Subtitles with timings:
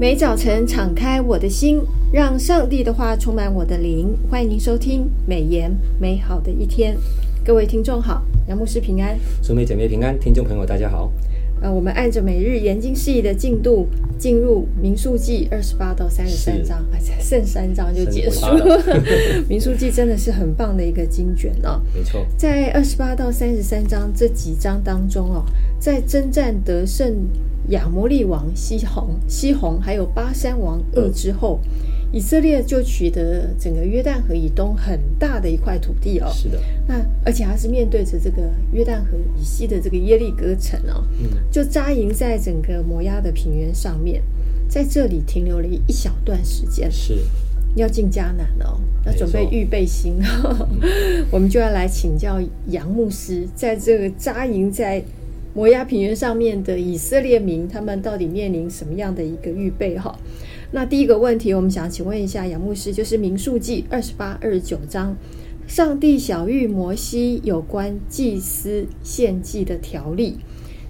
[0.00, 1.80] 每早晨敞开我的心，
[2.12, 4.16] 让上帝的话充满我的灵。
[4.30, 6.96] 欢迎您收听美言美好的一天，
[7.44, 11.10] 各位听众好，杨牧师平安，兄妹姐妹平安，听众朋友大家好。
[11.60, 13.86] 呃，我们按着每日研经释义的进度，
[14.18, 16.84] 进入民数记二十八到三十三章，
[17.20, 18.80] 剩三章就结束了。
[19.48, 21.80] 民数记真的是很棒的一个经卷哦。
[21.94, 25.44] 没错，在二十八到三十三章这几章当中哦，
[25.78, 27.28] 在征战得胜。
[27.70, 31.68] 亚摩利王西宏、西宏还有巴山王噩之后，嗯，
[32.10, 36.30] 以色列就取得整个约旦河以东很大的一块土地哦。
[36.32, 36.94] 是的，那
[37.24, 44.22] 而且还是面对着这个约旦河以西的这个耶利哥城哦，嗯，就扎营在整个摩押的平原上面，
[44.68, 46.90] 在这里停留了一小段时间。
[46.90, 47.18] 是，
[47.76, 55.02] 要进迦南哦，要准备预备心，嗯， 我们就要来请教杨牧师，在这个扎营在。
[55.54, 59.98] 摩押平原上面的以色列民，他们到底面临什么样的一个预备？
[59.98, 60.16] 哈，
[60.70, 65.16] 那第一个问题，我们想请问一下杨牧师，就是民数记二十八、二十九章，
[65.66, 70.36] 上帝晓諭摩西有关祭司献祭的条例。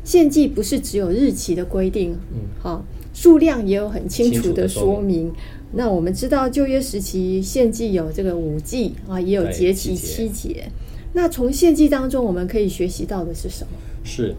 [0.02, 5.30] 献祭不是只有日期的规定，嗯，好，数量也有很清楚的说明。
[5.72, 10.64] 那我们知道旧约时期献祭有这个五祭啊，也有节期七节。
[11.12, 13.70] 那从献祭当中，我们可以学习到的是什么？
[14.02, 14.34] 是。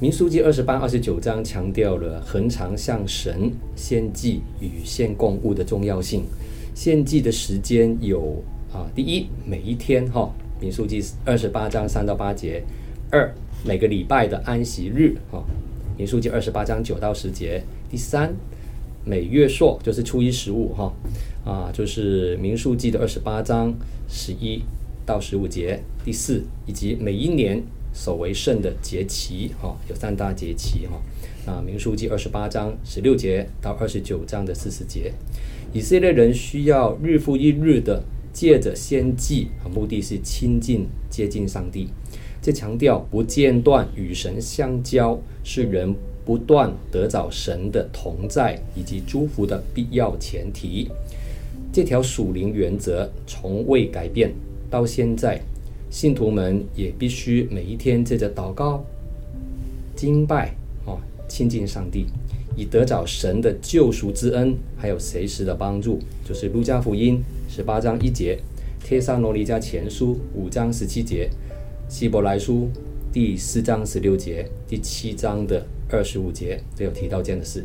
[0.00, 6.24] 民数记二十八、二十九章强调了恒常向神献祭与献供物的重要性。
[6.74, 12.62] 献祭的时间有啊，第一，每一天哈，民数记二十八章三到八节；
[13.10, 13.30] 二，
[13.62, 15.44] 每个礼拜的安息日哈，
[15.98, 18.34] 民数记二十八章九到十节；第三，
[19.04, 20.90] 每月朔就是初一十五哈，
[21.44, 23.74] 啊，就是民数记的二十八章
[24.08, 24.62] 十一
[25.04, 27.62] 到十五节；第四，以及每一年。
[27.92, 31.00] 守为圣的节期，哈，有三大节期，哈，
[31.52, 35.12] 啊，民数记二十八章十六节到二十九章的四十节，
[35.72, 38.02] 以色列人需要日复一日的
[38.32, 41.88] 借着献祭，目的是亲近接近上帝。
[42.42, 50.88] 这强调不间断与神相交，是人不断得着神的同在以及祝福的必要前提。
[51.72, 54.32] 这条属灵原则从未改变，
[54.70, 55.40] 到现在。
[55.90, 58.84] 信徒们也必须每一天借着祷告、
[59.96, 60.54] 敬拜，
[60.86, 62.06] 哦，亲近上帝，
[62.56, 65.98] 以得着神的救赎之恩，还有随时的帮助。
[66.24, 68.38] 就是路加福音十八章一节，
[68.84, 71.28] 帖撒罗尼迦前书五章十七节，
[71.88, 72.70] 希伯来书
[73.12, 77.64] 第四章十六节，第七章的二十五节都有提到这样的事。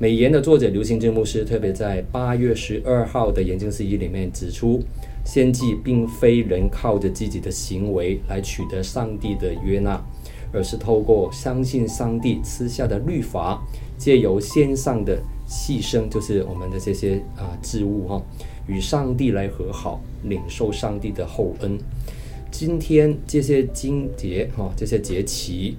[0.00, 4.82] 美言的作者刘兴正牧师特别在八月十二号的研经事宜里面指出。
[5.28, 10.02] 献祭并非人靠着自己的行为来取得上帝的悦纳，
[10.50, 13.62] 而是透过相信上帝赐下的律法，
[13.98, 18.22] 借由献上的牺牲，就是我们的这些啊祭物哈，
[18.66, 21.78] 与上帝来和好，领受上帝的厚恩。
[22.50, 25.76] 今天这些经节哈，这些节期，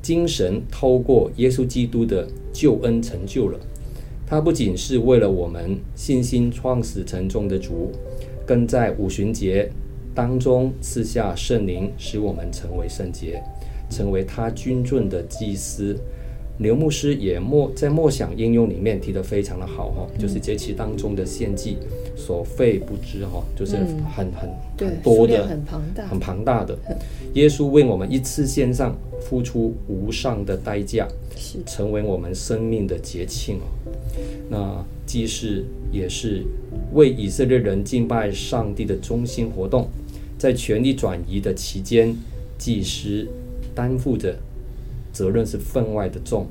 [0.00, 3.58] 精神透过耶稣基督的救恩成就了。
[4.24, 7.90] 他不仅是为了我们信心创始成终的主。
[8.46, 9.70] 更在五旬节
[10.14, 13.42] 当中赐下圣灵，使我们成为圣洁，
[13.90, 15.96] 成为他君尊的祭司。
[16.58, 21.78] 刘牧师也默在默想应用里面提得非常的好哈，就是节期当中的献祭
[22.14, 23.74] 所费不知哈，就是
[24.14, 26.78] 很很很多的，很庞大，很庞大的。
[27.32, 31.08] 耶稣为我们一次献上，付出无上的代价，
[31.66, 33.64] 成为我们生命的节庆哦。
[34.50, 36.42] 那祭祀也是
[36.94, 39.86] 为以色列人敬拜上帝的中心活动，
[40.38, 42.16] 在权力转移的期间，
[42.56, 43.28] 祭司
[43.74, 44.34] 担负着
[45.12, 46.46] 责任是分外的重。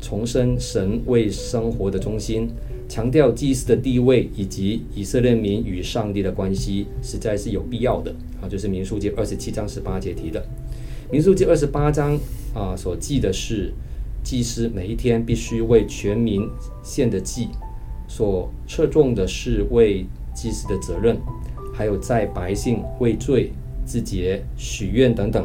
[0.00, 2.48] 重申神为生活的中心，
[2.88, 8.46] 强调祭司的地位以及以色列民与上帝的关系，实在是有必要的啊！
[8.48, 10.40] 就是民数记二十七章十八节提的，
[11.10, 12.16] 民数记二十八章
[12.54, 13.72] 啊所记的是。
[14.22, 16.48] 祭司每一天必须为全民
[16.82, 17.48] 献的祭，
[18.16, 21.18] 所侧重的是为祭司的责任，
[21.74, 23.50] 还有在百姓为罪
[23.84, 25.44] 自洁、许愿等等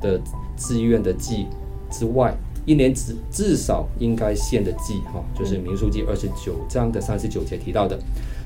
[0.00, 0.20] 的
[0.56, 1.46] 自愿的祭
[1.92, 2.36] 之外，
[2.66, 7.96] 一年至至少应该献的祭，哈，就是民数记二十九章的三十九节提到的。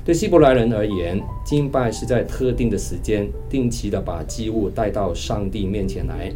[0.05, 6.31] 对希伯来人而言，敬拜是在特定的时间，定期的把祭物带到上帝面前来。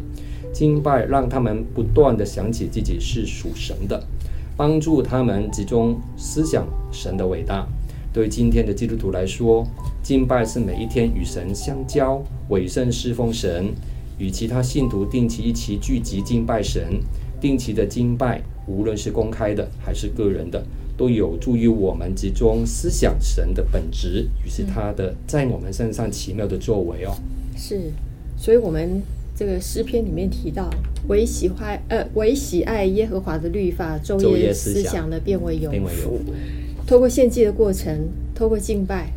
[0.52, 4.02] 敬拜让他们不断的想起自己是属神的，
[4.58, 7.64] 帮助他们集中思想神的伟大。
[8.12, 9.64] 对今天的基督徒来说，
[10.02, 13.72] 敬拜是每一天与神相交、委身侍奉神，
[14.18, 17.00] 与其他信徒定期一起聚集敬拜神。
[17.40, 20.60] 定期的敬拜，无论是公开的还是个人的，
[20.96, 27.14] 都有助于我们集中思想神的本质，于是他的在我们身上奇妙的作为哦。
[27.56, 27.92] 是，
[28.36, 29.00] 所以我们
[29.38, 30.68] 这个诗篇里面提到，
[31.06, 36.18] 唯喜欢呃唯喜爱耶和华的律法，昼夜思想的变为有福。
[36.84, 39.12] 透过献祭的过程，透过敬拜，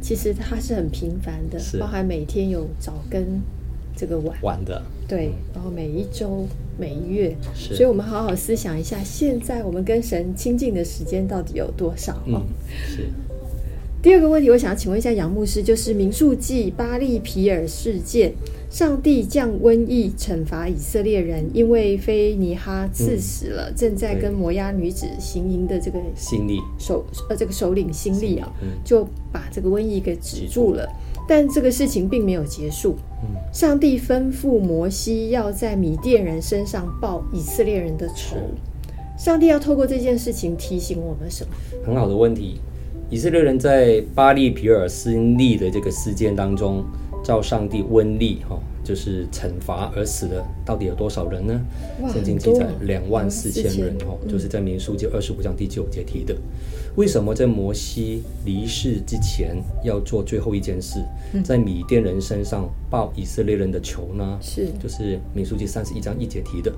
[0.00, 3.40] 其实它是很平凡的，包含每天有早跟
[3.96, 6.46] 这个晚晚的，对，然后每一周。
[6.78, 12.22] 每一月，所以我们好好思想一下，现在我们跟神亲近的时间到底有多少？
[12.26, 12.42] 嗯，
[12.86, 13.08] 是。
[14.06, 18.32] 第二个问题，我想要请问一下杨牧师，就是民数记巴利皮尔事件，
[18.70, 28.48] 上帝降瘟疫惩罚以色列人，因为菲尼哈刺死了正在跟摩押女子行淫的这个心力首呃这个首领心力啊，
[28.84, 30.88] 就把这个瘟疫给止住了。
[31.28, 32.94] 但这个事情并没有结束。
[33.52, 38.36] 上帝吩咐摩西要在米甸人身上报以色列人的仇。
[39.18, 41.50] 上帝要透过这件事情提醒我们什么？
[41.84, 42.60] 很好的问题。
[43.08, 46.84] 以色列人在巴利皮尔斯利的这个事件当中，
[47.22, 51.60] 照上帝瘟疫哈，就是惩罚而死的，到底有多少人呢？
[52.12, 56.34] 圣经记载两万四千人哈，就是在民数记二十五章第九节提的。
[56.96, 59.54] 为什么在摩西离世之前
[59.84, 60.98] 要做最后一件事，
[61.44, 64.36] 在米甸人身上报以色列人的仇呢？
[64.42, 66.72] 是，就是民数记三十一章一节提的。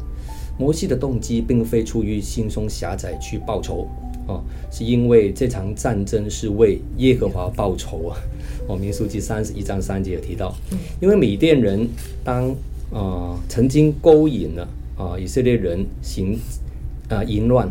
[0.59, 3.87] 摩西的动机并非出于心胸狭窄去报仇，
[4.29, 4.41] 哦，
[4.71, 8.17] 是因为这场战争是为耶和华报仇啊。
[8.69, 10.55] 哦，民书记三十一章三节有提到，
[11.01, 11.89] 因为米甸人
[12.23, 12.49] 当
[12.93, 14.63] 啊、呃、曾经勾引了
[14.97, 16.35] 啊、呃、以色列人行
[17.09, 17.69] 啊、呃、淫乱。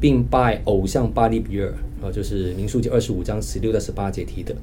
[0.00, 4.54] 并拜偶像巴利比尔，啊，就是民书记二十五章十六到十八节提的。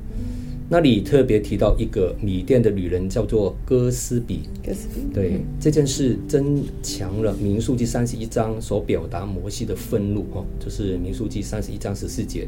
[0.73, 4.43] 那里特别提到一个米甸的女人，叫做哥斯比。
[4.65, 12.47] 哥斯比，对、嗯、这件事增强了民数记三十一章所表达摩西的愤怒，哦，就是民数记三十一章十四节。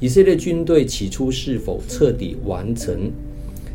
[0.00, 3.12] 以色列军队起初是否彻底完成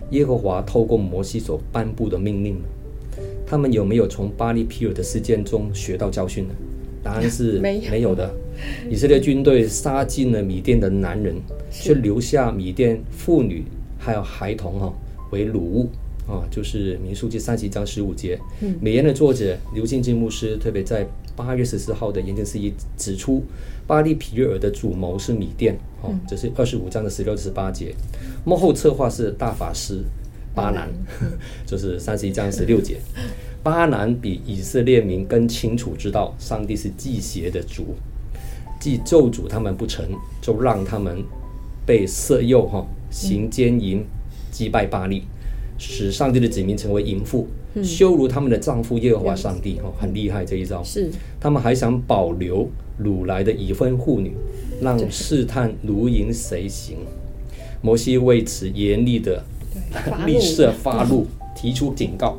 [0.09, 3.19] 耶和华透过摩西所颁布的命令呢？
[3.45, 6.55] 他们有没有从巴力毗珥的事件中学到教训呢？
[7.03, 8.33] 答案是 没有的。
[8.89, 11.35] 以色列军队杀尽了米甸的男人，
[11.69, 13.63] 却留下米甸妇女
[14.03, 14.93] 还有孩童哈
[15.31, 15.89] 为掳物
[16.27, 18.37] 啊，就是民数记三十一章十五节。
[18.81, 21.07] 美言的作者刘信金牧师特别在
[21.37, 23.41] 八月十四号的研经释义指出，
[23.87, 27.95] 巴利皮约尔的主谋是米甸哦，这是二十五章的十六至十八节。
[28.43, 30.03] 幕后策划是大法师
[30.53, 30.89] 巴南，
[31.65, 32.97] 就 是三十一章十六节。
[33.63, 37.95] 巴南比以色列民更清楚知道，上帝是忌邪的主，
[38.79, 40.05] 既咒诅他们不成，
[40.41, 41.23] 就让他们
[41.85, 44.03] 被色诱哈行奸淫，
[44.51, 45.23] 击败巴力，
[45.77, 47.47] 使上帝的子民成为淫妇，
[47.83, 50.83] 羞辱他们的丈夫耶和华上帝哈，很厉害这一招。
[50.83, 52.67] 是，他们还想保留
[53.01, 54.33] 掳来的已婚妇女，
[54.81, 56.97] 让试探如影随形。
[57.81, 59.43] 摩西为此严厉的
[60.25, 62.37] 立誓发怒，提出警告。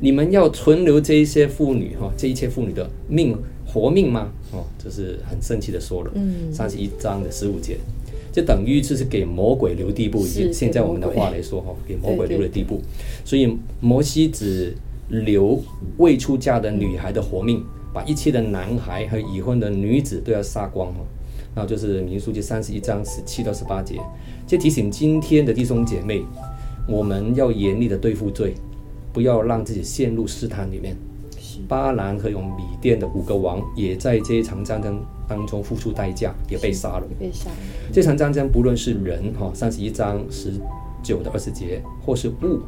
[0.00, 3.36] 你们要存留这一些妇女哈，这一切妇女的命
[3.66, 4.32] 活命吗？
[4.52, 6.10] 哦，这是很生气的说了。
[6.14, 7.76] 嗯，三十一章的十五节，
[8.36, 10.26] 就等于就是给魔鬼留地步。
[10.26, 12.82] 以现在我们的话来说哈，给魔鬼留了地步。
[13.24, 14.76] 所以摩西只
[15.08, 15.58] 留
[15.96, 17.64] 未出嫁的女孩的活命，
[17.94, 21.00] 把一切的男孩和已婚的女子都要杀光哈。
[21.54, 23.98] 然后就是民数记三十一章十七到十八节，
[24.46, 26.22] 就提醒今天的弟兄姐妹，
[26.86, 28.52] 我们要严厉的对付罪。
[29.14, 30.94] 不要让自己陷入试探里面。
[31.66, 37.06] 巴兰和用米甸的五个王也在这一场战争当中付出代价，也被杀了。
[37.18, 37.56] 被杀了。
[37.92, 40.52] 这场战争不论是人哈，三十一章十
[41.02, 42.60] 九的二十节，或是物，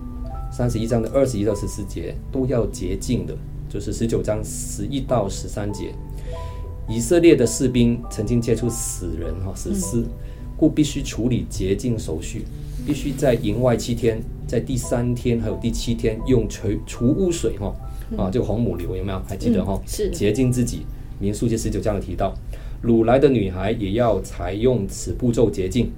[0.51, 3.37] 三十一章的二十一到十四节，都要洁净的。
[3.69, 5.93] 就是十九章十一到十三节，
[6.89, 10.03] 以色列的士兵曾经接触死人哈，死尸，
[10.57, 12.47] 故必须处理洁净手续，
[12.87, 14.23] 必须在营外七天。
[14.47, 17.77] 在第三天还有第七天，用除除污水哈
[18.17, 19.21] 啊，这个红母牛有没有？
[19.29, 19.75] 还记得哈？
[19.75, 20.87] 嗯、是洁净自己。
[21.19, 22.35] 民数记十九章提到，
[22.85, 25.91] 掳来的女孩也要采用此步骤洁净。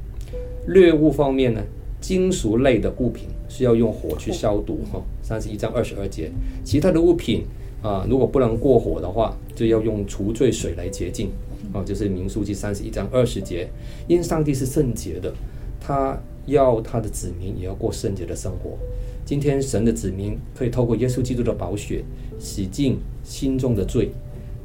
[0.67, 1.61] 掠物方面呢，
[2.01, 5.03] 金属类的物品是要用火去消毒哈。
[5.23, 6.31] 三十一章二十二节，
[6.65, 7.45] 其他的物品
[7.83, 11.31] 啊，如果不能过火的话，就要用除罪水来洁净
[11.73, 11.83] 啊。
[11.85, 13.69] 就是民数记三十一章二十节，
[14.09, 15.33] 因上帝是圣洁的，
[15.81, 16.19] 他。
[16.47, 18.77] 要他的子民也要过圣洁的生活。
[19.25, 22.03] 今天神的子民可以透过耶稣基督的宝血
[22.41, 24.11] 洗净心中的罪，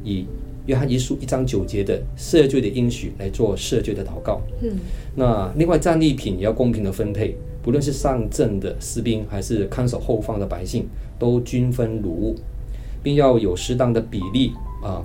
[0.03, 0.25] 以
[0.65, 4.41] 约翰一书一章九节的赦罪的应许来做赦罪的祷告。
[4.61, 4.71] 嗯，
[5.15, 10.87] 那另外战利品也要公平的分配，不论是上阵的士兵还是看守后方的百姓，
[11.19, 12.35] 都均分如物，
[13.03, 14.53] 并要有适当的比例
[14.83, 15.03] 啊，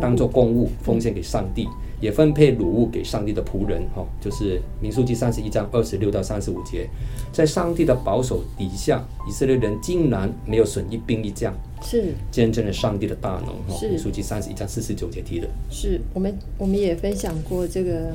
[0.00, 1.66] 当做供物奉献给上帝。
[2.00, 6.88] 也分配掳物给上帝的仆人，哈，就是民数记三十一章二十六到三十五节，
[7.32, 12.14] 在上帝的保守底下，以色列人竟然没有损一兵一将，是。
[12.30, 13.78] 见证了上帝的大能，哈。
[13.78, 13.88] 是。
[13.88, 18.12] 民数记三十一章四十九节提的，是我们我们也分享过这个，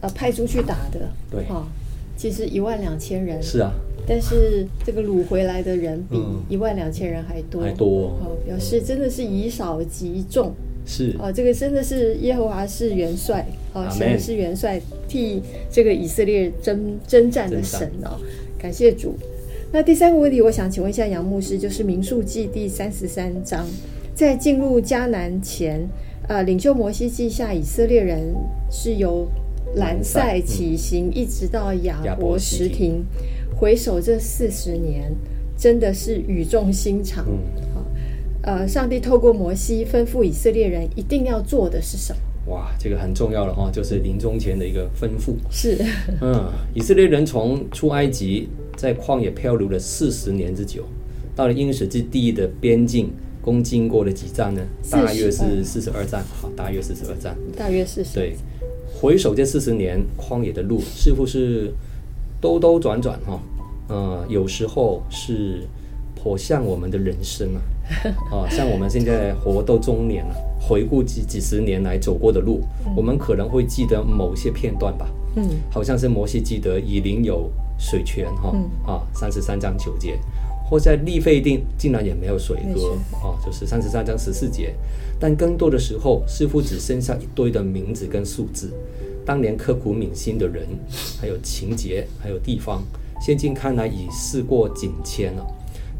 [0.00, 1.66] 呃，派出去打的，对，哈，
[2.16, 3.72] 其实一万两千人，是啊。
[4.04, 10.52] 但是这个掳回来的人比一万两千人还多，还多哦，表示真的是以少击众，
[10.84, 18.18] 是哦，这个真的是耶和华是元帅，哦，神是元帅，替这个以色列征征战的神哦，
[18.58, 19.14] 感谢主。
[19.72, 23.66] 那第三个问题，我想请问一下杨牧师，就是民数记第三十三章，
[24.14, 25.88] 在进入迦南前，
[26.28, 28.34] 呃，领袖摩西记下以色列人
[28.70, 29.26] 是由
[29.76, 33.04] 兰塞起行，嗯、一直到亚伯石亭。
[33.56, 35.10] 回首这四十年，
[35.56, 37.24] 真的是语重心长。
[38.42, 42.52] 呃，上帝透过摩西吩咐以色列人一定要做的是什么？
[42.52, 45.34] 哇，这个很重要了哈，就是临终前的一个吩咐。
[45.48, 45.78] 是，
[46.20, 50.84] 嗯，以色列人从出埃及在旷野漂流了四十年之久，
[51.36, 54.60] 到了应许之地的边境，共经过了几站呢？
[54.90, 58.14] 大约是四十二站，好，大约四十二站，大约四十。
[58.14, 58.34] 对，
[58.92, 61.72] 回首这四十年旷野的路，似乎是
[62.40, 63.40] 兜兜转转哈。
[63.88, 65.60] 呃，有时候是
[66.22, 67.60] 颇像我们的人生啊，
[68.30, 75.08] 啊，像我们现在活到中年了，回顾几几十年来走过的路，嗯、我们可能会记得某些片段吧。
[75.34, 80.16] 嗯，好像是摩西记得以琳有水泉哈，哦嗯、啊，三十三章九节，
[80.70, 84.72] 或在利费定竟然也没有水喝啊，就是三十三章十四节。
[85.18, 88.72] 但更多的时候，似乎只剩下一堆的名字跟数字，
[89.24, 90.66] 当年刻骨铭心的人，
[91.20, 92.80] 还有情节，还有地方。
[93.20, 95.46] 现今看来已事过境迁了，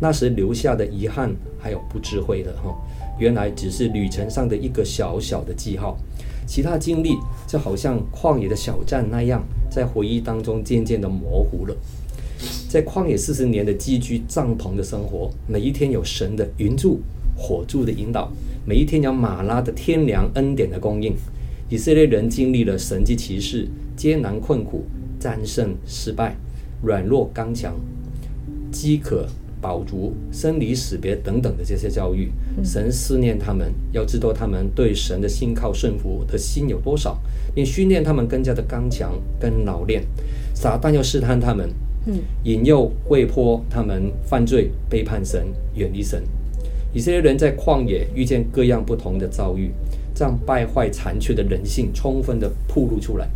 [0.02, 2.76] 那时留下的遗憾还有不智慧的哈，
[3.20, 5.96] 原来只是旅程上的一个小小的记号，
[6.44, 7.16] 其他经历
[7.46, 11.76] 就好像旷野的小站那样，在回忆当中渐渐的模糊了。
[12.68, 17.00] 在旷野四十年的寄居帐篷的生活，每一天有神的云柱
[17.36, 18.28] 火柱的引导，
[18.66, 21.14] 每一天有马拉的天粮恩典的供应，
[21.68, 24.84] 以色列人经历了神迹奇事，艰难困苦，
[25.20, 26.34] 战胜失败。
[26.82, 27.76] 软弱刚强、
[28.72, 29.28] 饥渴
[29.62, 32.30] 饱足、生离死别等等的这些教育，
[32.64, 37.16] 神思念他们，要知道他们对神的信靠顺服的心有多少，
[37.54, 40.02] 并训练他们更加的刚强跟老练。
[40.52, 41.70] 撒旦要试探他们，
[42.42, 46.22] 引诱、会迫他们犯罪、背叛神、远离神。
[46.92, 49.70] 以色列人在旷野遇见各样不同的遭遇，
[50.12, 53.28] 这样败坏残缺的人性充分的暴露出来。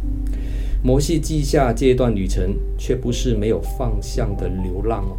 [0.83, 5.17] 摩西记下这段旅程，却不是没有方向的流浪哦。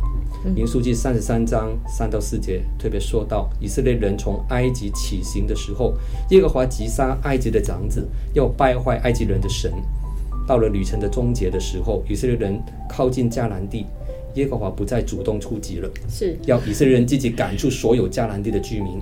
[0.56, 5.94] 民书记三十三章三到四节特别说到，以色列人从埃及起行的时候，
[6.30, 9.72] 耶和华击杀埃及的长子，要败坏埃及人的神。
[10.48, 13.86] 到了旅程的终结的时候，以色列人靠近迦南地，
[14.36, 19.02] 耶和华不再主动出击了，是要以色列人自己赶出所有迦南地的居民，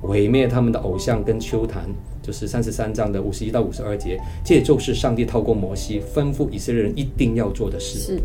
[0.00, 1.88] 毁灭他们的偶像跟丘坛。
[2.22, 7.98] 就是三十三章的五十一到五十二节，这也就是上帝透过摩西吩咐以色列人一定要做的事。
[7.98, 8.20] 是，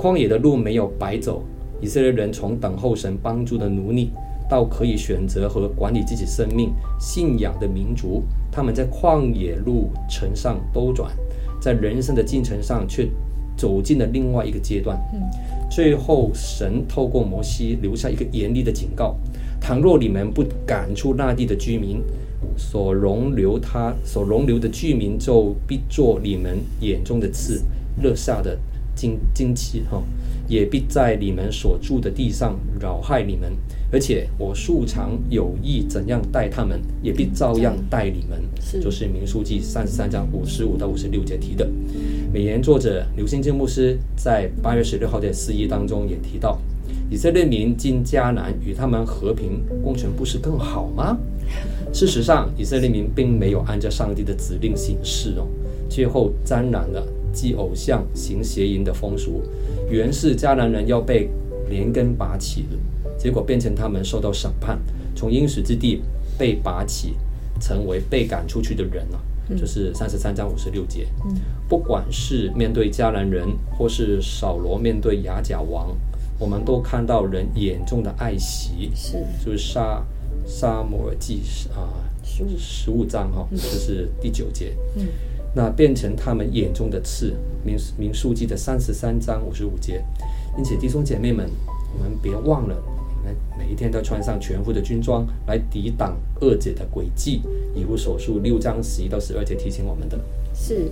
[0.00, 1.44] 旷野的路没有白走，
[1.84, 4.10] 以色列人从等候神帮助的奴隶，
[4.48, 11.14] 到可以选择和管理自己生命、信仰的民族，他们在旷野路程上兜转，
[11.60, 13.06] 在人生的进程上却
[13.54, 14.98] 走进了另外一个阶段。
[15.12, 15.20] 嗯，
[15.70, 19.14] 最后神透过摩西留下一个严厉的警告：
[19.60, 22.02] 倘若你们不赶出那地的居民，
[22.56, 27.62] 所容留他所容留的居民，就必做你们眼中的刺，
[28.00, 28.58] 肋下的
[28.94, 30.02] 荆荆棘哈，
[30.46, 33.52] 也必在你们所住的地上扰害你们。
[33.92, 38.40] 而且我素常有意怎样待他们，也必照样待你们。
[38.60, 41.68] 是就是民书记三十三章五十五到五十六节提的。
[42.32, 46.58] 美言作者刘兴正牧师在八月十六号的四一当中也提到，
[47.08, 51.16] 以色列民进迦南与他们和平共存，不是更好吗？
[51.92, 55.46] 事实上，以色列民并没有按照上帝的指令行事哦，
[55.88, 59.42] 最后沾染了祭偶像、行邪淫的风俗。
[59.90, 61.28] 原是迦南人要被
[61.68, 62.78] 连根拔起的，
[63.18, 64.78] 结果变成他们受到审判，
[65.16, 66.00] 从应许之地
[66.38, 67.14] 被拔起，
[67.60, 69.20] 成为被赶出去的人了。
[69.58, 71.06] 就是三十三章五十六节。
[71.68, 75.94] 不管是面对迦南人，或是扫罗面对亚甲王，
[76.38, 80.02] 我们都看到人眼中的爱惜，是就是杀。
[80.46, 81.40] 撒母耳记
[81.74, 81.88] 啊，
[82.22, 84.74] 十五十五章哈，这是第九节。
[84.94, 85.06] 嗯，
[85.54, 87.32] 那变成他们眼中的刺。
[87.64, 90.04] 民民数记的三十三章五十五节。
[90.58, 91.48] 因此，弟兄姐妹们，
[91.96, 92.76] 我们别忘了，
[93.24, 97.40] 们每一天都穿上全副的军装来抵挡恶者的诡计。
[97.74, 100.18] 以弗所书六章十一到十二节提醒我们的。
[100.54, 100.90] 是，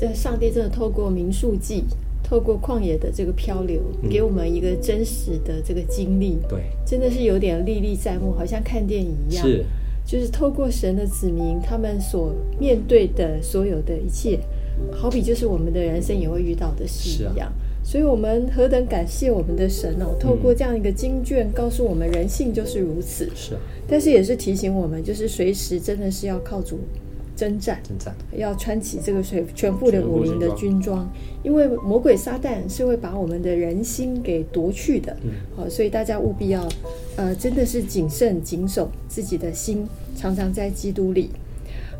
[0.00, 1.84] 这上帝真的透过民数记，
[2.24, 6.38] 透过旷野的这个漂流，给我们一个真实的这个经历。
[6.42, 9.46] 嗯、对，真的是有点历历在目，好像看电影一样。
[9.46, 9.64] 是，
[10.08, 14.40] 就是透过神的子民，他们所面对的所有的一切，
[14.90, 17.46] 好比就是我们的人生也会遇到的事一样。
[17.46, 17.52] 啊、
[17.84, 20.16] 所以，我们何等感谢我们的神哦！
[20.18, 23.30] 透过这样一个经卷，告诉我们人性就是如此。
[23.34, 26.80] 是啊，但是也是提醒我们，就是随时真的是要靠主。
[27.38, 31.08] 征战，征战，要穿起这个全全部的武林的军装，
[31.44, 35.16] 因为魔鬼撒旦是会把我们的人心给夺去的。
[35.22, 36.68] 嗯，好，所以大家务必要，
[37.14, 41.30] 呃，真的是谨慎谨守自己的心，常常在基督里。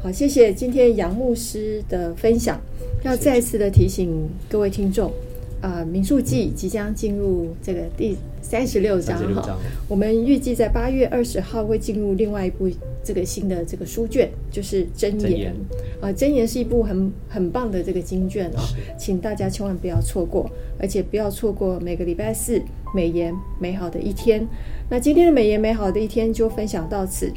[0.03, 2.61] 好，谢谢今天杨牧师的分享，
[3.05, 5.13] 要再次的提醒各位听众，啊、
[5.61, 12.69] 呃，民数记即将进入这个第三十六章哈，我们预计在八月二十号会进入另外一部。
[13.05, 15.55] 这个新的这个书卷就是箴言，
[15.99, 18.61] 啊，箴言是一部很很棒的这个经卷哦，
[18.99, 22.61] 请大家千万不要错过，而且不要错过每个礼拜四
[22.95, 24.47] 美言美好的一天。
[24.91, 27.33] 那今天的美言美好的一天就分享到此，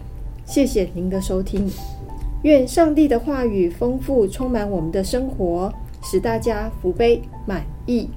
[0.45, 1.65] 谢谢您的收听，
[2.43, 8.09] 愿上帝的话语丰富充满我们的生活，使大家福杯满意。